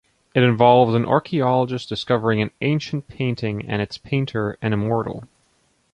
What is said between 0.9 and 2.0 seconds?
an archaeologist